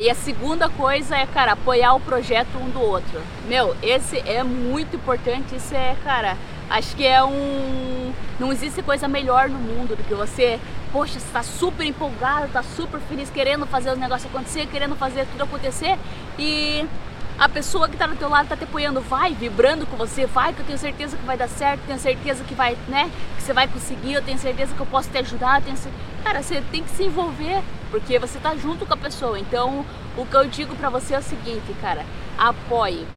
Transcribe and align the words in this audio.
E 0.00 0.08
a 0.08 0.14
segunda 0.14 0.66
coisa 0.70 1.14
é, 1.14 1.26
cara, 1.26 1.52
apoiar 1.52 1.92
o 1.92 2.00
projeto 2.00 2.56
um 2.56 2.70
do 2.70 2.80
outro. 2.80 3.20
Meu, 3.46 3.76
esse 3.82 4.18
é 4.20 4.42
muito 4.42 4.96
importante, 4.96 5.54
isso 5.54 5.74
é, 5.74 5.94
cara, 6.02 6.38
acho 6.70 6.96
que 6.96 7.06
é 7.06 7.22
um. 7.22 8.10
Não 8.38 8.50
existe 8.50 8.82
coisa 8.82 9.06
melhor 9.06 9.50
no 9.50 9.58
mundo 9.58 9.94
do 9.94 10.02
que 10.02 10.14
você, 10.14 10.58
poxa, 10.90 11.18
está 11.18 11.42
super 11.42 11.84
empolgado, 11.84 12.46
está 12.46 12.62
super 12.62 12.98
feliz, 13.00 13.28
querendo 13.28 13.66
fazer 13.66 13.90
os 13.92 13.98
negócios 13.98 14.34
acontecer, 14.34 14.66
querendo 14.68 14.96
fazer 14.96 15.26
tudo 15.32 15.44
acontecer 15.44 15.98
e 16.38 16.86
a 17.40 17.48
pessoa 17.48 17.88
que 17.88 17.94
está 17.94 18.06
do 18.06 18.14
teu 18.16 18.28
lado 18.28 18.42
está 18.42 18.54
te 18.54 18.64
apoiando, 18.64 19.00
vai, 19.00 19.32
vibrando 19.32 19.86
com 19.86 19.96
você, 19.96 20.26
vai, 20.26 20.52
que 20.52 20.60
eu 20.60 20.66
tenho 20.66 20.78
certeza 20.78 21.16
que 21.16 21.24
vai 21.24 21.38
dar 21.38 21.48
certo, 21.48 21.80
tenho 21.86 21.98
certeza 21.98 22.44
que 22.44 22.54
vai, 22.54 22.76
né, 22.86 23.10
que 23.34 23.42
você 23.42 23.54
vai 23.54 23.66
conseguir, 23.66 24.12
eu 24.12 24.20
tenho 24.20 24.38
certeza 24.38 24.74
que 24.74 24.80
eu 24.80 24.84
posso 24.84 25.08
te 25.08 25.16
ajudar, 25.16 25.62
tenho 25.62 25.78
cara, 26.22 26.42
você 26.42 26.62
tem 26.70 26.82
que 26.82 26.90
se 26.90 27.04
envolver, 27.04 27.62
porque 27.90 28.18
você 28.18 28.36
está 28.36 28.54
junto 28.56 28.84
com 28.84 28.92
a 28.92 28.96
pessoa. 28.96 29.38
Então, 29.38 29.86
o 30.18 30.26
que 30.26 30.36
eu 30.36 30.46
digo 30.48 30.76
para 30.76 30.90
você 30.90 31.14
é 31.14 31.18
o 31.18 31.22
seguinte, 31.22 31.74
cara, 31.80 32.04
apoie. 32.36 33.06